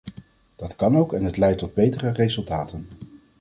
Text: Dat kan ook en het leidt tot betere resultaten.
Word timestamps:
Dat 0.55 0.75
kan 0.75 0.97
ook 0.97 1.13
en 1.13 1.23
het 1.23 1.37
leidt 1.37 1.57
tot 1.59 1.73
betere 1.73 2.09
resultaten. 2.11 2.87